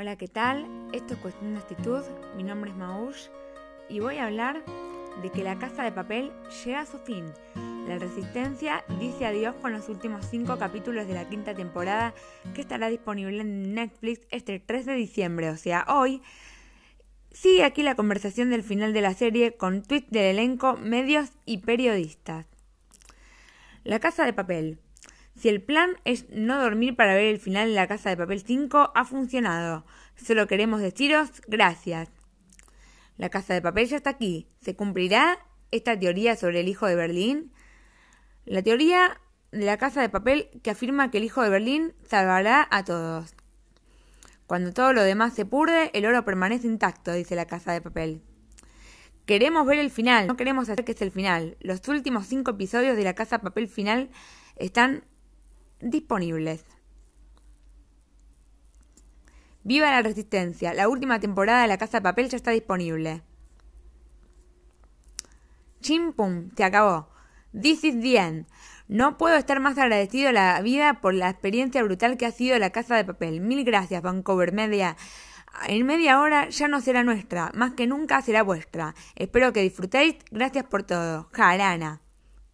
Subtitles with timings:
[0.00, 0.66] Hola, ¿qué tal?
[0.94, 2.02] Esto es Cuestión de Actitud.
[2.34, 3.28] Mi nombre es Maush
[3.90, 4.64] y voy a hablar
[5.20, 6.32] de que la casa de papel
[6.64, 7.26] llega a su fin.
[7.86, 12.14] La Resistencia dice adiós con los últimos cinco capítulos de la quinta temporada
[12.54, 16.22] que estará disponible en Netflix este 3 de diciembre, o sea, hoy.
[17.30, 21.58] Sigue aquí la conversación del final de la serie con tweets del elenco, medios y
[21.58, 22.46] periodistas.
[23.84, 24.78] La casa de papel.
[25.40, 28.42] Si el plan es no dormir para ver el final de la Casa de Papel
[28.46, 29.86] 5, ha funcionado.
[30.14, 32.10] Solo queremos deciros gracias.
[33.16, 34.48] La Casa de Papel ya está aquí.
[34.60, 35.38] ¿Se cumplirá
[35.70, 37.54] esta teoría sobre el hijo de Berlín?
[38.44, 39.18] La teoría
[39.50, 43.34] de la Casa de Papel que afirma que el hijo de Berlín salvará a todos.
[44.46, 48.20] Cuando todo lo demás se purde, el oro permanece intacto, dice la Casa de Papel.
[49.24, 51.56] Queremos ver el final, no queremos hacer que es el final.
[51.60, 54.10] Los últimos cinco episodios de la Casa de Papel final
[54.56, 55.04] están
[55.80, 56.64] disponibles.
[59.62, 60.72] Viva la Resistencia.
[60.74, 63.22] La última temporada de La Casa de Papel ya está disponible.
[65.80, 67.08] Chim pum, se acabó.
[67.52, 68.46] This is the end.
[68.88, 72.58] No puedo estar más agradecido a la vida por la experiencia brutal que ha sido
[72.58, 73.40] La Casa de Papel.
[73.40, 74.96] Mil gracias, Vancouver Media.
[75.66, 78.94] En media hora ya no será nuestra, más que nunca será vuestra.
[79.14, 80.16] Espero que disfrutéis.
[80.30, 81.28] Gracias por todo.
[81.32, 82.00] Jarana.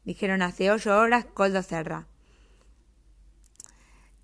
[0.04, 2.06] Dijeron hace ocho horas Coldo Serra.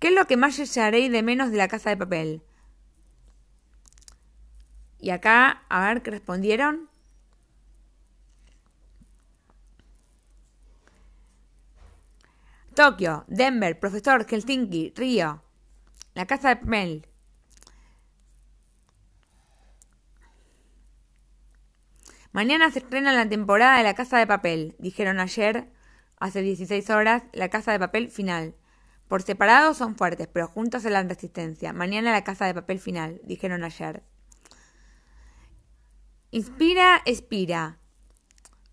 [0.03, 2.41] ¿Qué es lo que más echaréis de menos de la casa de papel?
[4.99, 6.89] Y acá, a ver qué respondieron.
[12.75, 15.41] Tokio, Denver, Profesor, Helsinki, Río.
[16.15, 17.07] La casa de papel.
[22.33, 25.69] Mañana se estrena la temporada de La Casa de Papel, dijeron ayer,
[26.19, 28.53] hace 16 horas, La Casa de Papel final.
[29.13, 31.71] Por separado son fuertes, pero juntos en la resistencia.
[31.71, 34.01] Mañana la casa de papel final, dijeron ayer.
[36.31, 37.77] Inspira, expira.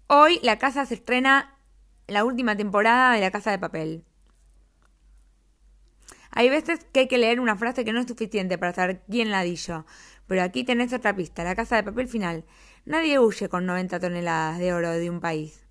[0.07, 1.59] Hoy la casa se estrena
[2.07, 4.07] la última temporada de la casa de papel.
[6.31, 9.31] Hay veces que hay que leer una frase que no es suficiente para saber quién
[9.31, 9.85] la dijo,
[10.27, 12.47] pero aquí tenés otra pista, la casa de papel final.
[12.87, 15.67] Nadie huye con 90 toneladas de oro de un país.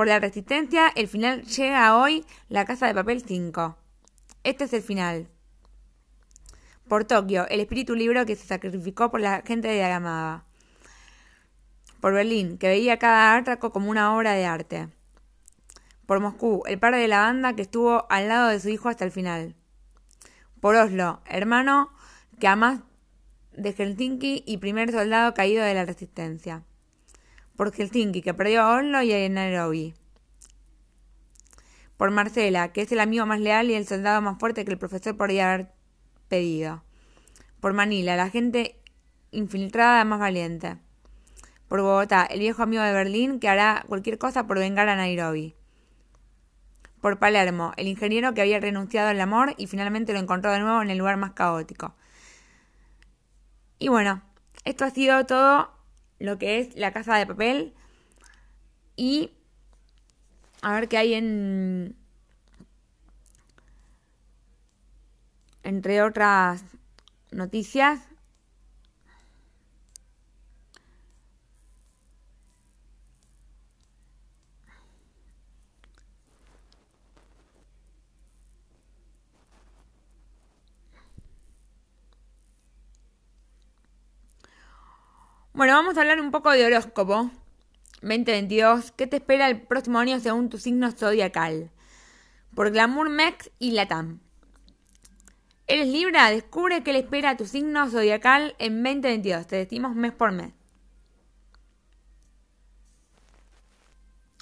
[0.00, 3.76] Por la resistencia, el final llega hoy La Casa de Papel 5.
[4.44, 5.28] Este es el final.
[6.88, 10.46] Por Tokio, el espíritu libro que se sacrificó por la gente de Yamada.
[12.00, 14.88] Por Berlín, que veía cada átraco como una obra de arte.
[16.06, 19.04] Por Moscú, el padre de la banda que estuvo al lado de su hijo hasta
[19.04, 19.54] el final.
[20.62, 21.90] Por Oslo, hermano
[22.38, 22.84] que ama
[23.52, 26.64] de Helsinki y primer soldado caído de la resistencia
[27.68, 29.94] Helsinki, que perdió a Oslo y a Nairobi.
[31.96, 34.78] Por Marcela, que es el amigo más leal y el soldado más fuerte que el
[34.78, 35.72] profesor podría haber
[36.28, 36.82] pedido.
[37.60, 38.80] Por Manila, la gente
[39.30, 40.78] infiltrada más valiente.
[41.68, 45.54] Por Bogotá, el viejo amigo de Berlín que hará cualquier cosa por vengar a Nairobi.
[47.00, 50.82] Por Palermo, el ingeniero que había renunciado al amor y finalmente lo encontró de nuevo
[50.82, 51.94] en el lugar más caótico.
[53.78, 54.22] Y bueno,
[54.64, 55.79] esto ha sido todo
[56.20, 57.74] lo que es la casa de papel
[58.94, 59.32] y
[60.62, 61.96] a ver qué hay en
[65.64, 66.62] entre otras
[67.30, 68.09] noticias
[85.60, 87.30] Bueno, vamos a hablar un poco de horóscopo
[88.00, 88.92] 2022.
[88.92, 91.70] ¿Qué te espera el próximo año según tu signo zodiacal?
[92.54, 94.20] Por Glamour Mex y Latam.
[95.66, 96.30] ¿Eres Libra?
[96.30, 99.46] Descubre qué le espera a tu signo zodiacal en 2022.
[99.46, 100.54] Te decimos mes por mes.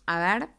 [0.06, 0.57] A ver.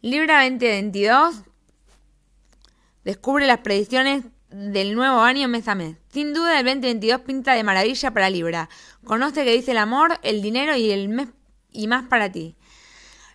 [0.00, 1.42] Libra 2022
[3.02, 5.96] descubre las predicciones del nuevo año mes a mes.
[6.12, 8.68] Sin duda el 2022 pinta de maravilla para Libra.
[9.02, 11.30] Conoce que dice el amor, el dinero y el mes
[11.72, 12.54] y más para ti.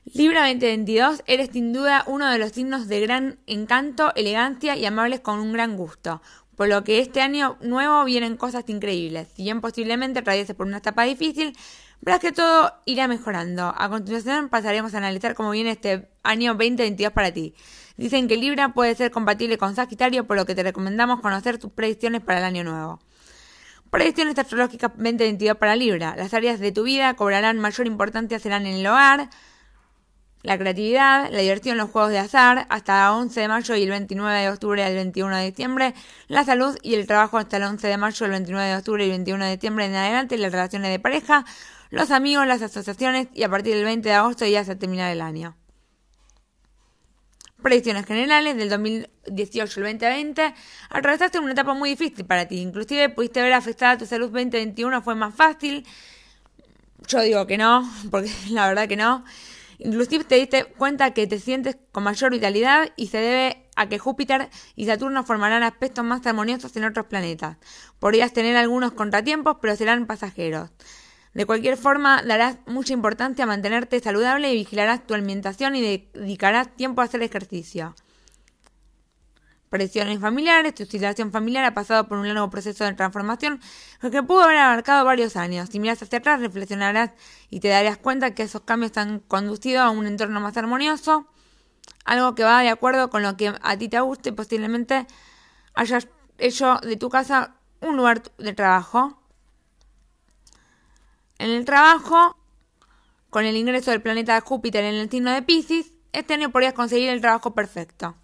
[0.05, 5.19] Libra 2022 eres sin duda uno de los signos de gran encanto, elegancia y amables
[5.19, 6.21] con un gran gusto.
[6.55, 9.27] Por lo que este año nuevo vienen cosas increíbles.
[9.35, 11.57] Si bien posiblemente atravieses por una etapa difícil,
[12.03, 13.73] verás que todo irá mejorando.
[13.77, 17.55] A continuación pasaremos a analizar cómo viene este año 2022 para ti.
[17.95, 21.71] Dicen que Libra puede ser compatible con Sagitario, por lo que te recomendamos conocer tus
[21.71, 22.99] predicciones para el año nuevo.
[23.89, 26.15] Predicciones astrológicas 2022 para Libra.
[26.17, 29.29] Las áreas de tu vida cobrarán mayor importancia serán el hogar,
[30.41, 33.89] la creatividad, la diversión, los juegos de azar, hasta el 11 de mayo y el
[33.91, 35.93] 29 de octubre al 21 de diciembre,
[36.27, 39.09] la salud y el trabajo hasta el 11 de mayo, el 29 de octubre y
[39.09, 41.45] el 21 de diciembre en adelante, las relaciones de pareja,
[41.93, 45.21] los amigos, las asociaciones y a partir del 20 de agosto ya se termina el
[45.21, 45.55] año.
[47.61, 50.55] Predicciones generales del 2018 al 2020.
[50.89, 52.61] Atravesaste una etapa muy difícil para ti.
[52.61, 55.03] Inclusive pudiste ver afectada tu salud 2021.
[55.03, 55.85] Fue más fácil.
[57.07, 59.23] Yo digo que no, porque la verdad que no.
[59.77, 63.99] Inclusive te diste cuenta que te sientes con mayor vitalidad y se debe a que
[63.99, 67.57] Júpiter y Saturno formarán aspectos más armoniosos en otros planetas.
[67.99, 70.71] Podrías tener algunos contratiempos, pero serán pasajeros.
[71.33, 76.75] De cualquier forma, darás mucha importancia a mantenerte saludable y vigilarás tu alimentación y dedicarás
[76.75, 77.95] tiempo a hacer ejercicio.
[79.69, 83.59] Presiones familiares, tu situación familiar ha pasado por un largo proceso de transformación
[83.99, 85.69] que pudo haber abarcado varios años.
[85.71, 87.09] Si miras hacia atrás, reflexionarás
[87.49, 91.27] y te darás cuenta que esos cambios han conducido a un entorno más armonioso,
[92.05, 95.07] algo que va de acuerdo con lo que a ti te guste y posiblemente
[95.73, 96.07] hayas
[96.37, 99.22] hecho de tu casa un lugar de trabajo.
[101.43, 102.37] En el trabajo,
[103.29, 107.09] con el ingreso del planeta Júpiter en el signo de Pisces, este año podrías conseguir
[107.09, 108.15] el trabajo perfecto.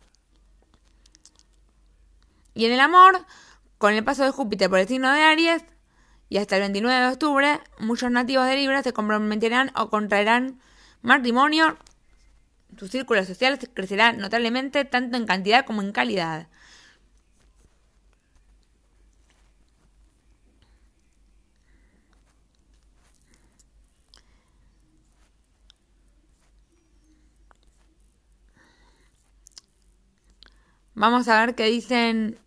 [2.53, 3.25] Y en el amor,
[3.77, 5.65] con el paso de Júpiter por el signo de Aries
[6.29, 10.61] y hasta el 29 de octubre, muchos nativos de Libra se comprometerán o contraerán
[11.01, 11.77] matrimonio.
[12.77, 16.47] Tu círculo social crecerá notablemente tanto en cantidad como en calidad.
[30.95, 32.37] Vamos a ver qué dicen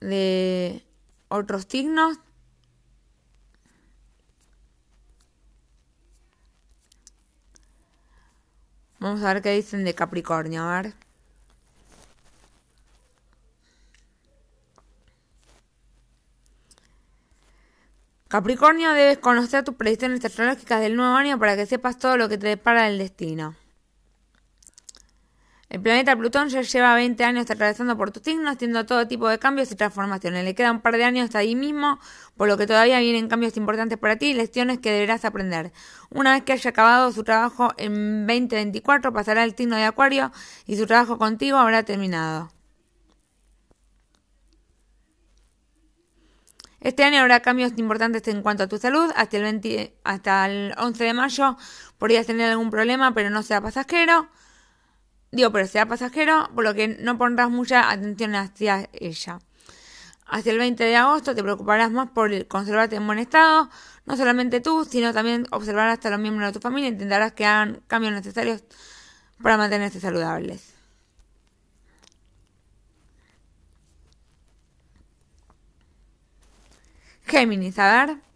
[0.00, 0.84] de
[1.28, 2.18] otros signos.
[8.98, 10.94] Vamos a ver qué dicen de Capricornio, a ver.
[18.28, 22.38] Capricornio, debes conocer tus predicciones astrológicas del nuevo año para que sepas todo lo que
[22.38, 23.56] te depara el destino.
[25.80, 29.38] El planeta Plutón ya lleva 20 años atravesando por tu signo, haciendo todo tipo de
[29.38, 30.44] cambios y transformaciones.
[30.44, 31.98] Le queda un par de años ahí mismo,
[32.36, 35.72] por lo que todavía vienen cambios importantes para ti y lecciones que deberás aprender.
[36.10, 40.32] Una vez que haya acabado su trabajo en 2024, pasará al signo de Acuario
[40.66, 42.50] y su trabajo contigo habrá terminado.
[46.80, 49.10] Este año habrá cambios importantes en cuanto a tu salud.
[49.16, 51.56] Hasta el, 20, hasta el 11 de mayo
[51.96, 54.28] podrías tener algún problema, pero no sea pasajero.
[55.32, 59.38] Digo, pero sea pasajero, por lo que no pondrás mucha atención hacia ella.
[60.26, 63.68] Hacia el 20 de agosto te preocuparás más por conservarte en buen estado,
[64.06, 67.46] no solamente tú, sino también observarás a los miembros de tu familia e intentarás que
[67.46, 68.62] hagan cambios necesarios
[69.42, 70.74] para mantenerse saludables.
[77.26, 78.29] Géminis, a ver.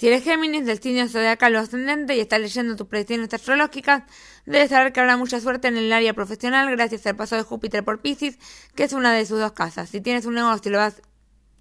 [0.00, 4.04] Si eres Géminis del signo zodiacal o ascendente y estás leyendo tus predicciones astrológicas,
[4.46, 7.84] debes saber que habrá mucha suerte en el área profesional gracias al paso de Júpiter
[7.84, 8.38] por Pisces,
[8.74, 9.90] que es una de sus dos casas.
[9.90, 11.02] Si tienes un negocio, lo vas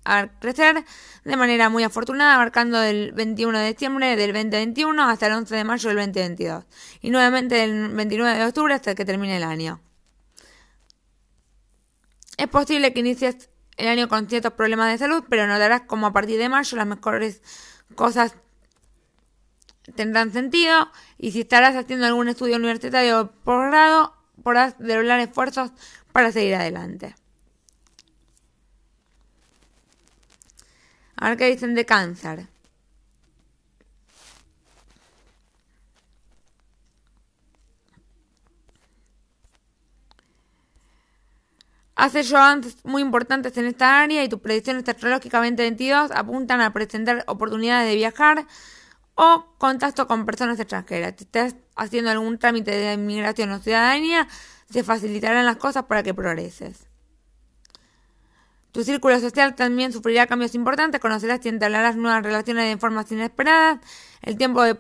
[0.06, 0.86] a crecer
[1.26, 5.64] de manera muy afortunada, abarcando del 21 de diciembre del 2021 hasta el 11 de
[5.66, 6.64] mayo del 2022
[7.02, 9.82] y nuevamente del 29 de octubre hasta que termine el año.
[12.38, 16.14] Es posible que inicies el año con ciertos problemas de salud, pero notarás como a
[16.14, 17.42] partir de mayo las mejores
[17.96, 18.36] cosas
[19.96, 25.72] tendrán sentido y si estarás haciendo algún estudio universitario o posgrado, podrás doblar esfuerzos
[26.12, 27.16] para seguir adelante.
[31.16, 32.48] A ver qué dicen de cáncer.
[42.00, 47.26] Haces antes muy importantes en esta área y tus predicciones astrológicas 2022 apuntan a presentar
[47.28, 48.48] oportunidades de viajar
[49.16, 51.16] o contacto con personas extranjeras.
[51.18, 54.30] Si estás haciendo algún trámite de inmigración o ciudadanía,
[54.70, 56.88] se facilitarán las cosas para que progreses.
[58.72, 63.80] Tu círculo social también sufrirá cambios importantes, conocerás y entablarás nuevas relaciones de formas inesperadas,
[64.22, 64.80] el tiempo de,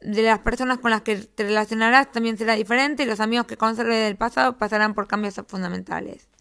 [0.00, 4.04] las personas con las que te relacionarás también será diferente y los amigos que conserves
[4.04, 6.31] del pasado pasarán por cambios fundamentales.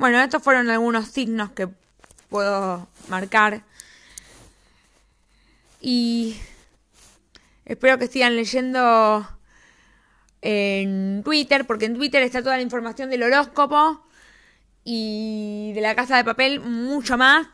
[0.00, 1.68] Bueno, estos fueron algunos signos que
[2.30, 3.64] puedo marcar.
[5.78, 6.38] Y
[7.66, 9.28] espero que sigan leyendo
[10.40, 14.02] en Twitter, porque en Twitter está toda la información del horóscopo
[14.84, 17.48] y de la casa de papel, mucho más.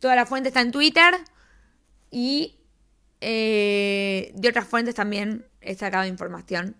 [0.00, 1.14] Toda la fuente está en Twitter
[2.10, 2.56] y
[3.20, 6.74] eh, de otras fuentes también he sacado información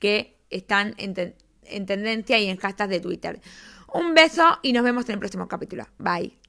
[0.00, 3.40] que están en, en tendencia y en hashtag de Twitter.
[3.92, 5.86] Un beso y nos vemos en el próximo capítulo.
[5.98, 6.39] Bye.